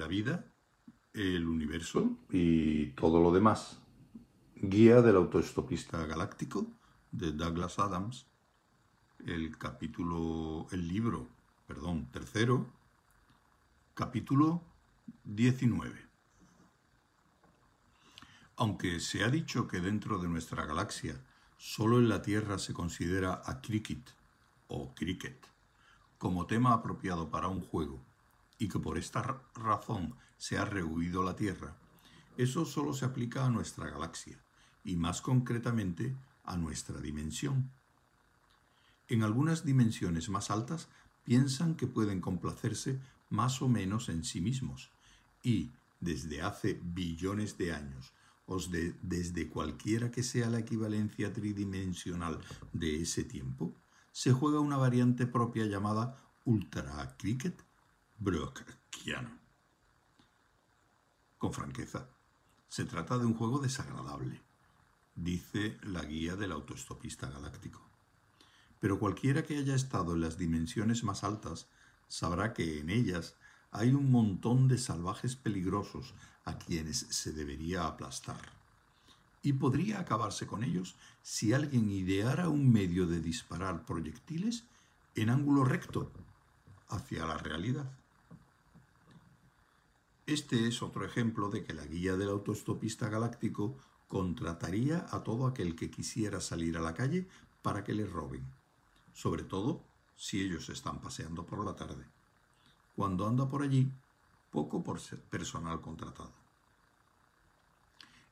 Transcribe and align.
la 0.00 0.06
vida, 0.06 0.46
el 1.12 1.46
universo 1.46 2.16
y 2.30 2.86
todo 2.92 3.20
lo 3.20 3.32
demás. 3.32 3.82
Guía 4.56 5.02
del 5.02 5.16
autoestopista 5.16 6.06
galáctico 6.06 6.66
de 7.12 7.32
Douglas 7.32 7.78
Adams, 7.78 8.26
el 9.26 9.58
capítulo, 9.58 10.66
el 10.72 10.88
libro, 10.88 11.28
perdón, 11.66 12.10
tercero, 12.10 12.72
capítulo 13.92 14.62
19. 15.24 16.08
Aunque 18.56 19.00
se 19.00 19.22
ha 19.22 19.28
dicho 19.28 19.68
que 19.68 19.80
dentro 19.80 20.18
de 20.18 20.28
nuestra 20.28 20.64
galaxia 20.64 21.22
solo 21.58 21.98
en 21.98 22.08
la 22.08 22.22
Tierra 22.22 22.58
se 22.58 22.72
considera 22.72 23.42
a 23.44 23.60
cricket 23.60 24.10
o 24.68 24.94
cricket 24.94 25.46
como 26.16 26.46
tema 26.46 26.72
apropiado 26.72 27.30
para 27.30 27.48
un 27.48 27.60
juego 27.60 28.09
y 28.60 28.68
que 28.68 28.78
por 28.78 28.98
esta 28.98 29.42
razón 29.54 30.14
se 30.36 30.58
ha 30.58 30.64
rehuido 30.64 31.24
la 31.24 31.34
Tierra, 31.34 31.76
eso 32.36 32.64
solo 32.64 32.92
se 32.92 33.06
aplica 33.06 33.44
a 33.44 33.50
nuestra 33.50 33.90
galaxia 33.90 34.38
y 34.84 34.96
más 34.96 35.22
concretamente 35.22 36.14
a 36.44 36.56
nuestra 36.56 37.00
dimensión. 37.00 37.70
En 39.08 39.22
algunas 39.22 39.64
dimensiones 39.64 40.28
más 40.28 40.50
altas 40.50 40.88
piensan 41.24 41.74
que 41.74 41.86
pueden 41.86 42.20
complacerse 42.20 43.00
más 43.30 43.62
o 43.62 43.68
menos 43.68 44.08
en 44.10 44.24
sí 44.24 44.40
mismos 44.40 44.90
y, 45.42 45.70
desde 45.98 46.42
hace 46.42 46.78
billones 46.82 47.56
de 47.56 47.72
años, 47.72 48.12
o 48.46 48.58
desde 49.02 49.48
cualquiera 49.48 50.10
que 50.10 50.22
sea 50.22 50.50
la 50.50 50.58
equivalencia 50.58 51.32
tridimensional 51.32 52.40
de 52.72 53.02
ese 53.02 53.24
tiempo, 53.24 53.74
se 54.12 54.32
juega 54.32 54.60
una 54.60 54.76
variante 54.76 55.26
propia 55.26 55.66
llamada 55.66 56.16
Ultra 56.44 57.16
Cricket 57.16 57.69
Brockiano. 58.22 59.30
Con 61.38 61.54
franqueza, 61.54 62.06
se 62.68 62.84
trata 62.84 63.16
de 63.16 63.24
un 63.24 63.32
juego 63.32 63.60
desagradable, 63.60 64.42
dice 65.14 65.78
la 65.84 66.04
guía 66.04 66.36
del 66.36 66.52
autoestopista 66.52 67.30
galáctico. 67.30 67.80
Pero 68.78 68.98
cualquiera 68.98 69.42
que 69.42 69.56
haya 69.56 69.74
estado 69.74 70.12
en 70.12 70.20
las 70.20 70.36
dimensiones 70.36 71.02
más 71.02 71.24
altas 71.24 71.70
sabrá 72.08 72.52
que 72.52 72.80
en 72.80 72.90
ellas 72.90 73.36
hay 73.70 73.94
un 73.94 74.10
montón 74.10 74.68
de 74.68 74.76
salvajes 74.76 75.34
peligrosos 75.34 76.12
a 76.44 76.58
quienes 76.58 76.98
se 76.98 77.32
debería 77.32 77.86
aplastar. 77.86 78.52
Y 79.40 79.54
podría 79.54 79.98
acabarse 79.98 80.46
con 80.46 80.62
ellos 80.62 80.94
si 81.22 81.54
alguien 81.54 81.90
ideara 81.90 82.50
un 82.50 82.70
medio 82.70 83.06
de 83.06 83.22
disparar 83.22 83.86
proyectiles 83.86 84.64
en 85.14 85.30
ángulo 85.30 85.64
recto 85.64 86.12
hacia 86.90 87.24
la 87.24 87.38
realidad. 87.38 87.90
Este 90.30 90.68
es 90.68 90.80
otro 90.80 91.04
ejemplo 91.04 91.48
de 91.48 91.64
que 91.64 91.74
la 91.74 91.84
guía 91.84 92.16
del 92.16 92.28
autoestopista 92.28 93.08
galáctico 93.08 93.76
contrataría 94.06 95.04
a 95.10 95.24
todo 95.24 95.44
aquel 95.44 95.74
que 95.74 95.90
quisiera 95.90 96.40
salir 96.40 96.78
a 96.78 96.80
la 96.80 96.94
calle 96.94 97.26
para 97.62 97.82
que 97.82 97.94
le 97.94 98.06
roben, 98.06 98.46
sobre 99.12 99.42
todo 99.42 99.82
si 100.14 100.40
ellos 100.40 100.68
están 100.68 101.00
paseando 101.00 101.44
por 101.44 101.64
la 101.64 101.74
tarde 101.74 102.04
cuando 102.94 103.26
anda 103.26 103.48
por 103.48 103.62
allí 103.62 103.90
poco 104.52 104.84
por 104.84 105.00
personal 105.30 105.80
contratado. 105.80 106.32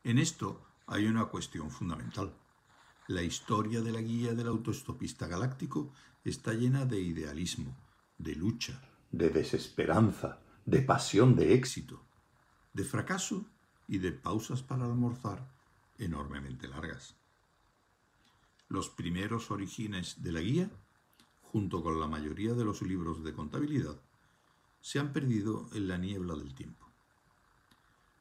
En 0.05 0.19
esto 0.19 0.63
hay 0.87 1.07
una 1.07 1.25
cuestión 1.25 1.69
fundamental. 1.69 2.33
La 3.09 3.25
historia 3.25 3.81
de 3.81 3.91
la 3.91 4.03
guía 4.03 4.35
del 4.35 4.47
autoestopista 4.47 5.27
galáctico 5.27 5.91
está 6.25 6.53
llena 6.53 6.85
de 6.85 7.01
idealismo, 7.01 7.75
de 8.19 8.37
lucha, 8.37 8.81
de 9.11 9.31
desesperanza, 9.31 10.39
de 10.69 10.83
pasión, 10.83 11.35
de 11.35 11.55
éxito, 11.55 11.99
de 12.75 12.85
fracaso 12.85 13.47
y 13.87 13.97
de 13.97 14.13
pausas 14.13 14.63
para 14.63 14.85
almorzar 14.85 15.49
enormemente 15.97 16.69
largas. 16.69 17.15
Los 18.69 18.91
primeros 18.91 19.51
orígenes 19.51 20.23
de 20.23 20.31
la 20.31 20.43
guía, 20.43 20.71
junto 21.41 21.83
con 21.83 21.99
la 21.99 22.07
mayoría 22.07 22.53
de 22.53 22.67
los 22.67 22.83
libros 22.83 23.25
de 23.25 23.33
contabilidad, 23.33 23.99
se 24.83 24.99
han 24.99 25.15
perdido 25.15 25.71
en 25.73 25.89
la 25.89 25.97
niebla 25.97 26.35
del 26.35 26.55
tiempo. 26.55 26.87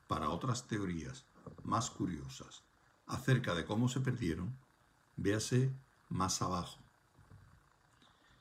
Para 0.08 0.30
otras 0.30 0.70
teorías 0.70 1.26
más 1.66 1.90
curiosas 1.90 2.64
acerca 3.08 3.56
de 3.56 3.66
cómo 3.66 3.90
se 3.90 4.00
perdieron, 4.00 4.58
véase 5.18 5.70
más 6.08 6.42
abajo. 6.42 6.80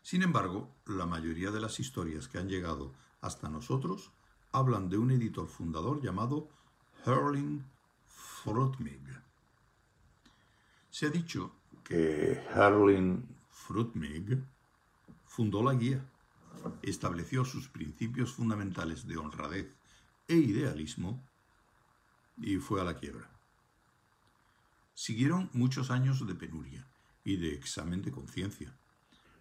Sin 0.02 0.22
embargo, 0.22 0.72
la 0.86 1.06
mayoría 1.06 1.50
de 1.50 1.60
las 1.60 1.80
historias 1.80 2.28
que 2.28 2.38
han 2.38 2.48
llegado 2.48 2.94
hasta 3.26 3.48
nosotros 3.48 4.12
hablan 4.52 4.88
de 4.88 4.98
un 4.98 5.10
editor 5.10 5.48
fundador 5.48 6.00
llamado 6.02 6.48
Herling 7.04 7.62
Frutmig. 8.06 9.02
Se 10.90 11.06
ha 11.06 11.10
dicho 11.10 11.52
que 11.84 12.32
Herling 12.54 13.26
Frutmig 13.50 14.42
fundó 15.26 15.62
la 15.62 15.74
guía 15.74 16.04
estableció 16.82 17.44
sus 17.44 17.68
principios 17.68 18.32
fundamentales 18.32 19.06
de 19.06 19.16
honradez 19.16 19.72
e 20.28 20.34
idealismo 20.34 21.22
y 22.38 22.56
fue 22.56 22.80
a 22.80 22.84
la 22.84 22.96
quiebra. 22.96 23.30
Siguieron 24.94 25.50
muchos 25.52 25.90
años 25.90 26.26
de 26.26 26.34
penuria 26.34 26.86
y 27.24 27.36
de 27.36 27.54
examen 27.54 28.02
de 28.02 28.10
conciencia, 28.10 28.76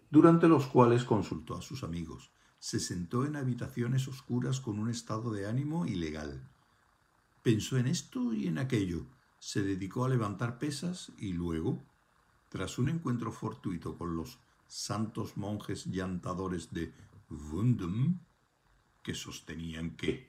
durante 0.10 0.48
los 0.48 0.68
cuales 0.68 1.04
consultó 1.04 1.56
a 1.56 1.62
sus 1.62 1.84
amigos, 1.84 2.32
se 2.66 2.80
sentó 2.80 3.26
en 3.26 3.36
habitaciones 3.36 4.08
oscuras 4.08 4.60
con 4.60 4.80
un 4.80 4.90
estado 4.90 5.32
de 5.32 5.46
ánimo 5.46 5.86
ilegal. 5.86 6.42
Pensó 7.44 7.78
en 7.78 7.86
esto 7.86 8.34
y 8.34 8.48
en 8.48 8.58
aquello, 8.58 9.06
se 9.38 9.62
dedicó 9.62 10.04
a 10.04 10.10
levantar 10.10 10.58
pesas 10.58 11.12
y 11.20 11.34
luego, 11.34 11.84
tras 12.50 12.80
un 12.80 12.90
encuentro 12.90 13.32
fortuito 13.32 14.00
con 14.00 14.16
los 14.16 14.40
santos 14.66 15.38
monjes 15.38 15.86
llantadores 15.86 16.74
de 16.74 16.92
Wundum, 17.30 18.18
que 19.04 19.14
sostenían 19.14 19.92
que, 19.92 20.28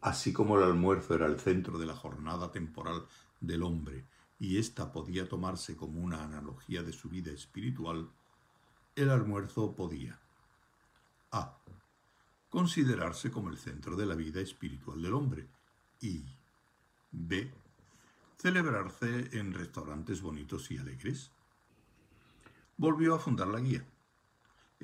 así 0.00 0.32
como 0.32 0.56
el 0.56 0.64
almuerzo 0.64 1.14
era 1.14 1.26
el 1.26 1.38
centro 1.38 1.76
de 1.76 1.84
la 1.84 1.94
jornada 1.94 2.50
temporal 2.50 3.04
del 3.42 3.62
hombre 3.62 4.06
y 4.38 4.56
ésta 4.56 4.90
podía 4.90 5.28
tomarse 5.28 5.76
como 5.76 6.00
una 6.00 6.24
analogía 6.24 6.82
de 6.82 6.94
su 6.94 7.10
vida 7.10 7.30
espiritual, 7.30 8.08
el 8.96 9.10
almuerzo 9.10 9.76
podía 9.76 10.23
a. 11.34 11.58
considerarse 12.48 13.30
como 13.30 13.48
el 13.48 13.58
centro 13.58 13.96
de 13.96 14.06
la 14.06 14.14
vida 14.14 14.40
espiritual 14.40 15.02
del 15.02 15.14
hombre 15.14 15.48
y 16.00 16.24
b. 17.10 17.52
celebrarse 18.36 19.36
en 19.38 19.52
restaurantes 19.52 20.22
bonitos 20.22 20.70
y 20.70 20.78
alegres. 20.78 21.32
Volvió 22.76 23.14
a 23.14 23.18
fundar 23.18 23.48
la 23.48 23.60
guía 23.60 23.84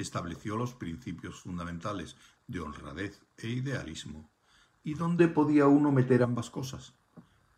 estableció 0.00 0.56
los 0.56 0.75
principios 0.75 1.41
fundamentales 1.41 2.16
de 2.47 2.60
honradez 2.60 3.21
e 3.39 3.49
idealismo, 3.49 4.28
y 4.83 4.94
dónde 4.94 5.28
podía 5.28 5.66
uno 5.66 5.93
meter 5.93 6.22
ambas 6.22 6.50
cosas, 6.50 6.94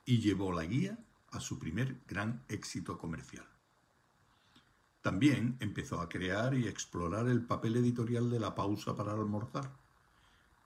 y 0.05 0.19
llevó 0.19 0.53
la 0.53 0.65
guía 0.65 0.99
a 1.31 1.41
su 1.41 1.59
primer 1.59 2.01
gran 2.07 2.43
éxito 2.49 2.99
comercial. 2.99 3.47
También 5.03 5.57
empezó 5.59 6.01
a 6.01 6.09
crear 6.09 6.55
y 6.55 6.69
explorar 6.69 7.29
el 7.29 7.43
papel 7.43 7.77
editorial 7.77 8.31
de 8.31 8.39
la 8.39 8.55
pausa 8.55 8.97
para 8.97 9.13
almorzar, 9.13 9.71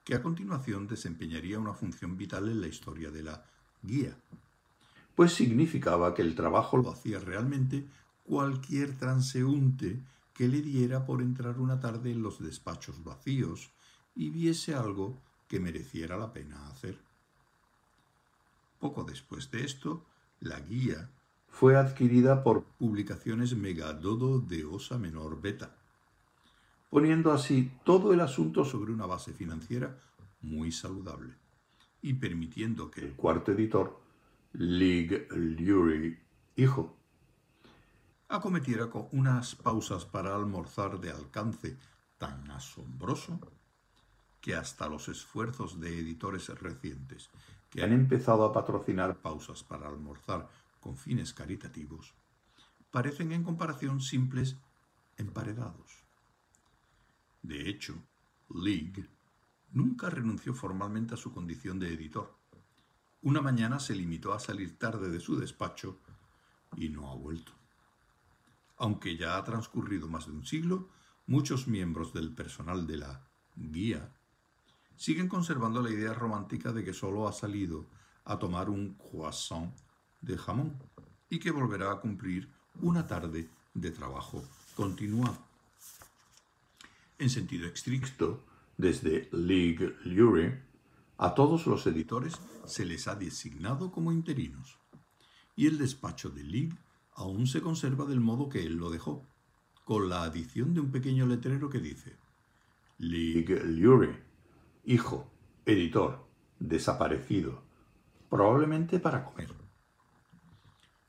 que 0.04 0.14
a 0.14 0.22
continuación 0.22 0.86
desempeñaría 0.86 1.58
una 1.58 1.72
función 1.72 2.16
vital 2.16 2.48
en 2.48 2.60
la 2.60 2.68
historia 2.68 3.10
de 3.10 3.22
la 3.22 3.44
guía, 3.82 4.14
pues 5.14 5.32
significaba 5.32 6.14
que 6.14 6.20
el 6.20 6.34
trabajo 6.34 6.76
lo 6.76 6.90
hacía 6.90 7.18
realmente 7.18 7.86
cualquier 8.24 8.96
transeúnte 8.98 9.98
que 10.34 10.48
le 10.48 10.60
diera 10.60 11.06
por 11.06 11.22
entrar 11.22 11.58
una 11.58 11.80
tarde 11.80 12.12
en 12.12 12.22
los 12.22 12.38
despachos 12.38 13.02
vacíos 13.02 13.70
y 14.14 14.28
viese 14.28 14.74
algo 14.74 15.18
que 15.48 15.60
mereciera 15.60 16.18
la 16.18 16.32
pena 16.32 16.68
hacer. 16.68 16.98
Poco 18.78 19.04
después 19.04 19.50
de 19.50 19.64
esto, 19.64 20.04
la 20.40 20.60
guía 20.60 21.08
fue 21.48 21.76
adquirida 21.76 22.42
por 22.42 22.64
Publicaciones 22.64 23.56
Megadodo 23.56 24.40
de 24.40 24.64
Osa 24.64 24.98
Menor 24.98 25.40
Beta, 25.40 25.76
poniendo 26.90 27.32
así 27.32 27.72
todo 27.84 28.12
el 28.12 28.20
asunto 28.20 28.64
sobre 28.64 28.92
una 28.92 29.06
base 29.06 29.32
financiera 29.32 29.98
muy 30.40 30.72
saludable 30.72 31.34
y 32.02 32.14
permitiendo 32.14 32.90
que 32.90 33.00
el 33.00 33.14
cuarto 33.14 33.52
editor, 33.52 34.00
Lig 34.52 35.28
Lurie, 35.32 36.20
hijo 36.56 36.96
acometiera 38.28 38.90
con 38.90 39.08
unas 39.12 39.54
pausas 39.54 40.04
para 40.04 40.34
almorzar 40.34 40.98
de 41.00 41.10
alcance 41.10 41.76
tan 42.18 42.50
asombroso 42.50 43.38
que 44.40 44.54
hasta 44.54 44.88
los 44.88 45.08
esfuerzos 45.08 45.80
de 45.80 45.98
editores 45.98 46.48
recientes 46.60 47.30
que 47.70 47.82
han 47.82 47.92
empezado 47.92 48.44
a 48.44 48.52
patrocinar 48.52 49.16
pausas 49.16 49.62
para 49.62 49.88
almorzar 49.88 50.48
con 50.86 50.96
fines 50.96 51.34
caritativos 51.34 52.14
parecen 52.92 53.32
en 53.32 53.42
comparación 53.42 54.00
simples 54.00 54.56
emparedados. 55.16 56.04
De 57.42 57.68
hecho, 57.68 58.00
League 58.54 59.04
nunca 59.72 60.10
renunció 60.10 60.54
formalmente 60.54 61.14
a 61.14 61.16
su 61.16 61.32
condición 61.32 61.80
de 61.80 61.92
editor. 61.92 62.32
Una 63.22 63.40
mañana 63.40 63.80
se 63.80 63.96
limitó 63.96 64.32
a 64.32 64.38
salir 64.38 64.78
tarde 64.78 65.08
de 65.10 65.18
su 65.18 65.34
despacho 65.34 65.98
y 66.76 66.88
no 66.88 67.10
ha 67.10 67.16
vuelto. 67.16 67.50
Aunque 68.76 69.16
ya 69.16 69.38
ha 69.38 69.42
transcurrido 69.42 70.06
más 70.06 70.26
de 70.26 70.34
un 70.34 70.46
siglo, 70.46 70.88
muchos 71.26 71.66
miembros 71.66 72.12
del 72.12 72.32
personal 72.32 72.86
de 72.86 72.98
la 72.98 73.26
guía 73.56 74.14
siguen 74.94 75.26
conservando 75.26 75.82
la 75.82 75.90
idea 75.90 76.14
romántica 76.14 76.72
de 76.72 76.84
que 76.84 76.92
solo 76.92 77.26
ha 77.26 77.32
salido 77.32 77.86
a 78.24 78.38
tomar 78.38 78.70
un 78.70 78.94
croissant 78.94 79.74
de 80.26 80.36
jamón 80.36 80.76
y 81.30 81.38
que 81.38 81.50
volverá 81.50 81.92
a 81.92 82.00
cumplir 82.00 82.48
una 82.80 83.06
tarde 83.06 83.48
de 83.74 83.90
trabajo 83.90 84.44
continuado. 84.74 85.38
En 87.18 87.30
sentido 87.30 87.66
estricto, 87.66 88.44
desde 88.76 89.28
League 89.32 89.96
Lurie, 90.04 90.62
a 91.18 91.34
todos 91.34 91.66
los 91.66 91.86
editores 91.86 92.38
se 92.66 92.84
les 92.84 93.08
ha 93.08 93.14
designado 93.14 93.90
como 93.90 94.12
interinos, 94.12 94.78
y 95.56 95.66
el 95.66 95.78
despacho 95.78 96.28
de 96.28 96.44
League 96.44 96.76
aún 97.14 97.46
se 97.46 97.62
conserva 97.62 98.04
del 98.04 98.20
modo 98.20 98.50
que 98.50 98.62
él 98.62 98.76
lo 98.76 98.90
dejó, 98.90 99.26
con 99.84 100.08
la 100.10 100.24
adición 100.24 100.74
de 100.74 100.80
un 100.80 100.90
pequeño 100.90 101.26
letrero 101.26 101.70
que 101.70 101.78
dice 101.78 102.16
League 102.98 103.62
Lurie, 103.64 104.22
hijo, 104.84 105.30
editor, 105.64 106.26
desaparecido, 106.58 107.62
probablemente 108.28 108.98
para 108.98 109.24
comer. 109.24 109.55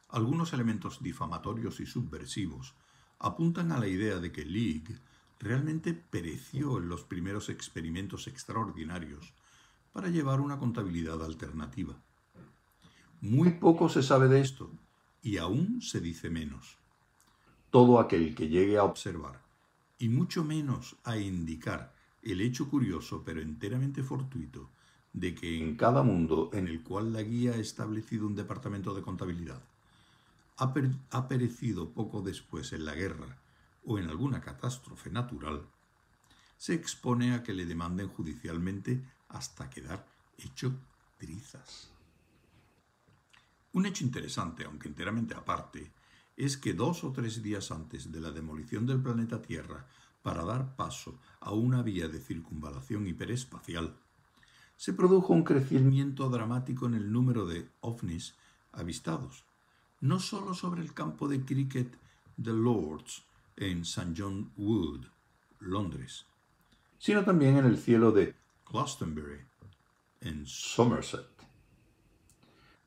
Algunos 0.10 0.54
elementos 0.54 1.04
difamatorios 1.04 1.82
y 1.82 1.86
subversivos 1.86 2.76
apuntan 3.20 3.74
a 3.74 3.80
la 3.80 3.88
idea 3.88 4.20
de 4.20 4.32
que 4.32 4.46
League 4.46 4.96
realmente 5.38 5.94
pereció 5.94 6.78
en 6.78 6.88
los 6.88 7.04
primeros 7.04 7.50
experimentos 7.50 8.28
extraordinarios 8.28 9.34
para 9.92 10.08
llevar 10.08 10.40
una 10.40 10.60
contabilidad 10.60 11.22
alternativa. 11.22 11.94
Muy 13.20 13.52
poco 13.52 13.90
se 13.90 14.02
sabe 14.02 14.30
de 14.30 14.40
esto 14.40 14.72
y 15.22 15.38
aún 15.38 15.82
se 15.82 16.00
dice 16.00 16.30
menos. 16.30 16.78
Todo 17.70 18.00
aquel 18.00 18.34
que 18.34 18.48
llegue 18.48 18.78
a 18.78 18.86
observar, 18.86 19.42
y 20.00 20.08
mucho 20.08 20.46
menos 20.46 20.96
a 21.04 21.18
indicar 21.18 21.94
el 22.22 22.40
hecho 22.40 22.70
curioso 22.70 23.24
pero 23.26 23.42
enteramente 23.42 24.04
fortuito 24.04 24.70
de 25.12 25.36
que 25.36 25.58
en 25.58 25.76
cada 25.76 26.02
mundo 26.02 26.50
en 26.54 26.68
el 26.70 26.82
cual 26.82 27.12
la 27.12 27.24
guía 27.24 27.52
ha 27.52 27.58
establecido 27.58 28.26
un 28.26 28.36
departamento 28.36 28.94
de 28.96 29.02
contabilidad 29.02 29.62
ha, 30.58 31.28
perecido 31.28 31.94
poco 31.94 32.22
después 32.22 32.74
en 32.74 32.86
la 32.86 32.96
guerra 32.96 33.38
o 33.86 34.00
en 34.00 34.10
alguna 34.10 34.42
catástrofe 34.42 35.10
natural, 35.10 35.68
se 36.58 36.74
expone 36.74 37.34
a 37.34 37.44
que 37.44 37.54
le 37.54 37.66
demanden 37.66 38.08
judicialmente 38.08 39.04
hasta 39.30 39.70
quedar 39.70 40.06
hecho 40.38 40.74
trizas. 41.18 41.92
Un 43.74 43.86
hecho 43.86 44.04
interesante, 44.04 44.66
aunque 44.66 44.88
enteramente 44.88 45.36
aparte, 45.36 45.92
es 46.36 46.58
que 46.58 46.74
dos 46.74 47.04
o 47.04 47.12
tres 47.12 47.44
días 47.44 47.72
antes 47.72 48.12
de 48.12 48.20
la 48.20 48.32
demolición 48.32 48.86
del 48.86 49.02
planeta 49.02 49.42
Tierra 49.42 49.86
para 50.24 50.44
dar 50.44 50.76
paso 50.76 51.20
a 51.40 51.52
una 51.52 51.84
vía 51.84 52.08
de 52.08 52.20
circunvalación 52.20 53.08
hiperespacial, 53.08 53.96
se 54.76 54.94
produjo 54.94 55.34
un 55.34 55.44
crecimiento 55.44 56.30
dramático 56.30 56.86
en 56.88 56.96
el 56.96 57.12
número 57.12 57.46
de 57.46 57.70
ovnis 57.82 58.36
avistados, 58.72 59.46
no 60.02 60.20
solo 60.20 60.54
sobre 60.54 60.82
el 60.82 60.94
campo 60.94 61.28
de 61.28 61.44
cricket 61.44 61.98
de 62.36 62.54
Lords 62.54 63.24
en 63.56 63.82
St. 63.82 64.14
John 64.16 64.52
Wood, 64.56 65.06
Londres, 65.60 66.26
sino 67.00 67.24
también 67.24 67.58
en 67.58 67.66
el 67.66 67.78
cielo 67.78 68.12
de 68.12 68.36
Glastonbury, 68.72 69.40
en 70.22 70.46
Somerset. 70.46 71.26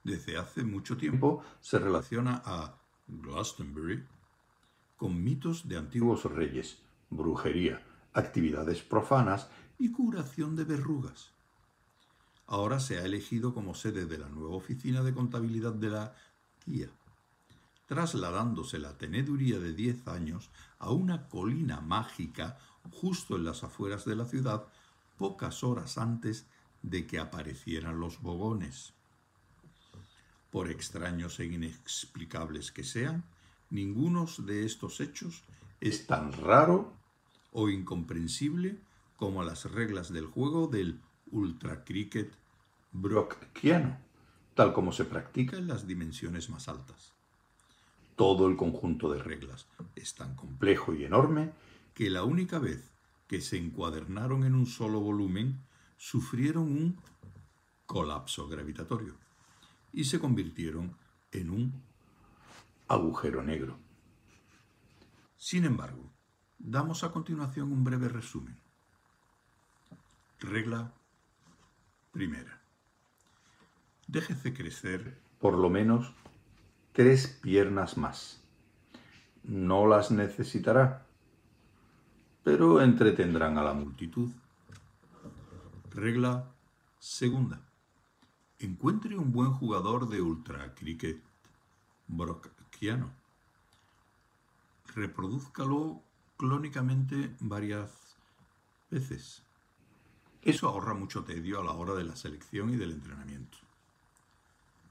Desde 0.05 0.39
hace 0.39 0.63
mucho 0.63 0.97
tiempo 0.97 1.43
se 1.61 1.79
relaciona 1.79 2.43
a 2.45 2.79
Glastonbury 3.09 4.05
con 4.97 5.23
mitos 5.23 5.69
de 5.69 5.79
antiguos 5.79 6.25
reyes, 6.25 6.79
brujería, 7.11 7.85
actividades 8.13 8.83
profanas 8.83 9.49
y 9.79 9.91
curación 9.91 10.55
de 10.55 10.65
verrugas. 10.65 11.33
Ahora 12.47 12.81
se 12.81 12.99
ha 12.99 13.05
elegido 13.05 13.53
como 13.55 13.75
sede 13.75 14.07
de 14.07 14.19
la 14.19 14.29
nueva 14.29 14.55
oficina 14.55 15.03
de 15.03 15.15
contabilidad 15.15 15.73
de 15.73 15.91
la 15.91 16.15
guía 16.67 16.91
trasladándose 17.91 18.79
la 18.79 18.97
teneduría 18.97 19.59
de 19.59 19.73
diez 19.73 20.07
años 20.07 20.49
a 20.79 20.93
una 20.93 21.27
colina 21.27 21.81
mágica 21.81 22.57
justo 22.93 23.35
en 23.35 23.43
las 23.43 23.65
afueras 23.65 24.05
de 24.05 24.15
la 24.15 24.27
ciudad, 24.27 24.63
pocas 25.19 25.65
horas 25.65 25.99
antes 25.99 26.47
de 26.83 27.09
que 27.09 27.19
aparecieran 27.19 27.99
los 27.99 28.23
bogones. 28.23 28.93
Por 30.53 30.71
extraños 30.71 31.41
e 31.41 31.47
inexplicables 31.47 32.71
que 32.71 32.85
sean, 32.85 33.25
ninguno 33.71 34.27
de 34.39 34.65
estos 34.65 35.01
hechos 35.01 35.43
es 35.81 36.07
tan 36.07 36.33
raro 36.33 36.93
o 37.51 37.71
incomprensible 37.71 38.79
como 39.17 39.43
las 39.43 39.65
reglas 39.65 40.13
del 40.13 40.27
juego 40.27 40.69
del 40.69 41.01
ultra 41.33 41.83
cricket 41.83 42.33
brockiano, 42.93 43.99
tal 44.55 44.73
como 44.73 44.93
se 44.93 45.05
practica 45.05 45.57
en 45.57 45.67
las 45.67 45.89
dimensiones 45.89 46.51
más 46.51 46.69
altas 46.69 47.15
todo 48.21 48.49
el 48.49 48.57
conjunto 48.59 49.11
de 49.11 49.19
reglas 49.23 49.67
es 49.97 50.15
tan 50.15 50.37
complejo 50.37 50.93
y 50.93 51.07
enorme 51.07 51.53
que 51.95 52.11
la 52.11 52.23
única 52.23 52.59
vez 52.59 52.93
que 53.27 53.41
se 53.41 53.57
encuadernaron 53.57 54.45
en 54.45 54.55
un 54.55 54.67
solo 54.67 55.01
volumen 55.01 55.59
sufrieron 55.97 56.65
un 56.65 56.99
colapso 57.87 58.47
gravitatorio 58.47 59.15
y 59.95 60.05
se 60.05 60.21
convirtieron 60.21 60.95
en 61.33 61.49
un 61.49 61.83
agujero 62.89 63.43
negro. 63.43 63.79
Sin 65.39 65.65
embargo, 65.65 66.13
damos 66.59 67.05
a 67.05 67.13
continuación 67.13 67.73
un 67.73 67.85
breve 67.85 68.11
resumen. 68.11 68.59
Regla 70.41 70.93
primera. 72.13 72.61
Déjese 74.09 74.53
crecer 74.53 75.19
por 75.39 75.57
lo 75.57 75.71
menos 75.71 76.13
tres 76.93 77.29
piernas 77.29 77.97
más. 77.97 78.43
No 79.43 79.87
las 79.87 80.11
necesitará, 80.11 81.07
pero 82.43 82.83
entretendrán 82.83 83.59
a 83.59 83.63
la 83.63 83.75
multitud. 83.75 84.31
Regla 85.91 86.53
segunda. 86.99 87.61
Encuentre 88.59 89.17
un 89.17 89.33
buen 89.33 89.53
jugador 89.53 90.09
de 90.09 90.21
ultra 90.21 90.75
cricket 90.75 91.23
brockiano. 92.07 93.11
Reproduzcalo 94.95 96.03
clónicamente 96.37 97.35
varias 97.41 98.17
veces. 98.91 99.43
Eso 100.43 100.69
ahorra 100.69 100.95
mucho 100.95 101.25
tedio 101.25 101.61
a 101.61 101.65
la 101.65 101.73
hora 101.73 101.95
de 101.95 102.05
la 102.05 102.17
selección 102.17 102.71
y 102.71 102.77
del 102.77 102.93
entrenamiento. 102.93 103.59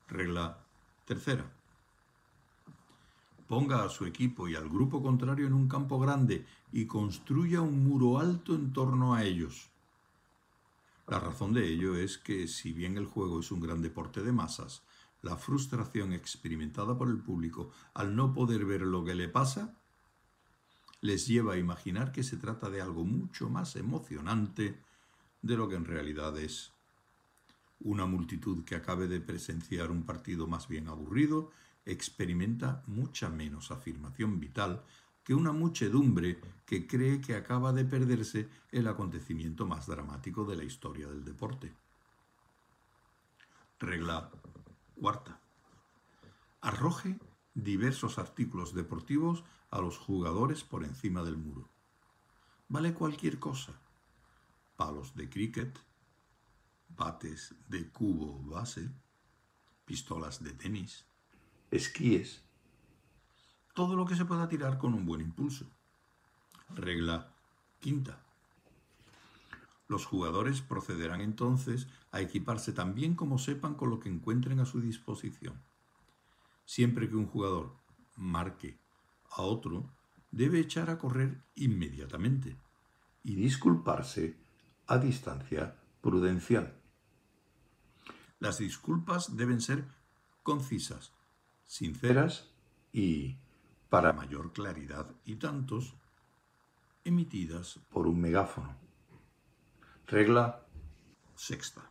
Regla 0.07 0.57
tercera 1.05 1.58
ponga 3.49 3.83
a 3.83 3.89
su 3.89 4.05
equipo 4.05 4.47
y 4.47 4.55
al 4.55 4.69
grupo 4.69 5.01
contrario 5.01 5.47
en 5.47 5.53
un 5.53 5.67
campo 5.67 5.99
grande 5.99 6.45
y 6.71 6.85
construya 6.85 7.61
un 7.61 7.83
muro 7.83 8.19
alto 8.19 8.53
en 8.53 8.71
torno 8.71 9.15
a 9.15 9.23
ellos. 9.23 9.71
La 11.07 11.19
razón 11.19 11.53
de 11.53 11.67
ello 11.67 11.95
es 11.95 12.19
que, 12.19 12.47
si 12.47 12.71
bien 12.73 12.95
el 12.95 13.07
juego 13.07 13.39
es 13.39 13.51
un 13.51 13.59
gran 13.59 13.81
deporte 13.81 14.21
de 14.21 14.31
masas, 14.31 14.83
la 15.23 15.35
frustración 15.35 16.13
experimentada 16.13 16.95
por 16.95 17.09
el 17.09 17.17
público 17.17 17.71
al 17.95 18.15
no 18.15 18.31
poder 18.35 18.65
ver 18.65 18.81
lo 18.81 19.03
que 19.03 19.15
le 19.15 19.27
pasa 19.27 19.73
les 21.01 21.25
lleva 21.25 21.53
a 21.53 21.57
imaginar 21.57 22.11
que 22.11 22.23
se 22.23 22.37
trata 22.37 22.69
de 22.69 22.81
algo 22.81 23.03
mucho 23.03 23.49
más 23.49 23.75
emocionante 23.77 24.79
de 25.41 25.57
lo 25.57 25.67
que 25.67 25.75
en 25.75 25.85
realidad 25.85 26.37
es. 26.37 26.71
Una 27.79 28.05
multitud 28.05 28.63
que 28.63 28.75
acabe 28.75 29.07
de 29.07 29.21
presenciar 29.21 29.89
un 29.89 30.03
partido 30.03 30.45
más 30.45 30.67
bien 30.67 30.87
aburrido 30.87 31.49
experimenta 31.85 32.83
mucha 32.87 33.29
menos 33.29 33.71
afirmación 33.71 34.39
vital 34.39 34.83
que 35.23 35.33
una 35.33 35.51
muchedumbre 35.51 36.39
que 36.65 36.87
cree 36.87 37.21
que 37.21 37.35
acaba 37.35 37.73
de 37.73 37.85
perderse 37.85 38.49
el 38.71 38.87
acontecimiento 38.87 39.65
más 39.65 39.87
dramático 39.87 40.45
de 40.45 40.55
la 40.55 40.63
historia 40.63 41.07
del 41.07 41.23
deporte. 41.23 41.73
Regla 43.79 44.31
cuarta. 44.95 45.39
Arroje 46.61 47.19
diversos 47.53 48.17
artículos 48.17 48.73
deportivos 48.73 49.43
a 49.71 49.79
los 49.79 49.97
jugadores 49.97 50.63
por 50.63 50.83
encima 50.83 51.23
del 51.23 51.37
muro. 51.37 51.69
Vale 52.67 52.93
cualquier 52.93 53.39
cosa. 53.39 53.73
Palos 54.75 55.15
de 55.15 55.29
cricket, 55.29 55.77
bates 56.89 57.55
de 57.67 57.89
cubo 57.89 58.41
base, 58.43 58.89
pistolas 59.85 60.43
de 60.43 60.53
tenis, 60.53 61.05
esquíes, 61.71 62.43
todo 63.73 63.95
lo 63.95 64.05
que 64.05 64.15
se 64.15 64.25
pueda 64.25 64.49
tirar 64.49 64.77
con 64.77 64.93
un 64.93 65.05
buen 65.05 65.21
impulso. 65.21 65.65
Regla 66.69 67.33
quinta. 67.79 68.19
Los 69.87 70.05
jugadores 70.05 70.61
procederán 70.61 71.21
entonces 71.21 71.87
a 72.11 72.21
equiparse 72.21 72.73
tan 72.73 72.93
bien 72.93 73.15
como 73.15 73.39
sepan 73.39 73.75
con 73.75 73.89
lo 73.89 73.99
que 73.99 74.09
encuentren 74.09 74.59
a 74.59 74.65
su 74.65 74.81
disposición. 74.81 75.61
Siempre 76.65 77.09
que 77.09 77.15
un 77.15 77.25
jugador 77.25 77.75
marque 78.15 78.77
a 79.31 79.41
otro, 79.41 79.89
debe 80.31 80.59
echar 80.59 80.89
a 80.89 80.99
correr 80.99 81.41
inmediatamente 81.55 82.57
y 83.23 83.35
disculparse 83.35 84.37
a 84.85 84.97
distancia 84.97 85.75
prudencial. 86.01 86.79
Las 88.39 88.59
disculpas 88.59 89.35
deben 89.35 89.61
ser 89.61 89.85
concisas, 90.43 91.13
sinceras 91.69 92.49
y, 92.91 93.37
para 93.89 94.11
mayor 94.11 94.51
claridad 94.53 95.07
y 95.23 95.35
tantos, 95.35 95.93
emitidas 97.05 97.79
por 97.91 98.07
un 98.07 98.19
megáfono. 98.19 98.75
Regla 100.07 100.65
sexta. 101.35 101.87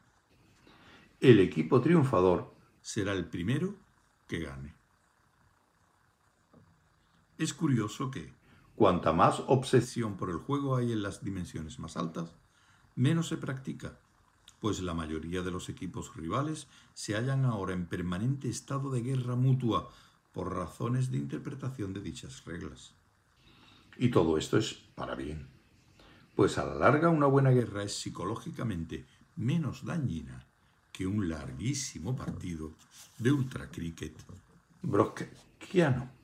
El 1.20 1.38
equipo 1.38 1.80
triunfador 1.80 2.52
será 2.82 3.12
el 3.12 3.26
primero 3.26 3.76
que 4.26 4.40
gane. 4.40 4.74
Es 7.38 7.54
curioso 7.54 8.10
que, 8.10 8.32
cuanta 8.74 9.12
más 9.12 9.44
obsesión 9.46 10.16
por 10.16 10.30
el 10.30 10.38
juego 10.38 10.74
hay 10.74 10.90
en 10.90 11.02
las 11.02 11.22
dimensiones 11.22 11.78
más 11.78 11.96
altas, 11.96 12.34
menos 12.96 13.28
se 13.28 13.36
practica, 13.36 13.96
pues 14.60 14.80
la 14.80 14.94
mayoría 14.94 15.42
de 15.42 15.50
los 15.50 15.68
equipos 15.68 16.14
rivales 16.16 16.66
se 16.94 17.14
hallan 17.14 17.44
ahora 17.44 17.74
en 17.74 17.86
permanente 17.86 18.48
estado 18.48 18.90
de 18.90 19.02
guerra 19.02 19.36
mutua 19.36 19.90
por 20.32 20.54
razones 20.54 21.10
de 21.10 21.18
interpretación 21.18 21.92
de 21.92 22.00
dichas 22.00 22.44
reglas. 22.44 22.94
Y 23.96 24.10
todo 24.10 24.38
esto 24.38 24.58
es 24.58 24.74
para 24.94 25.14
bien, 25.14 25.48
pues 26.36 26.58
a 26.58 26.64
la 26.64 26.74
larga 26.74 27.08
una 27.08 27.26
buena 27.26 27.50
guerra 27.50 27.82
es 27.82 27.98
psicológicamente 27.98 29.06
menos 29.36 29.84
dañina 29.84 30.46
que 30.92 31.06
un 31.06 31.28
larguísimo 31.28 32.14
partido 32.16 32.74
de 33.18 33.32
ultra 33.32 33.70
cricket 33.70 34.16
brockiano. 34.82 36.17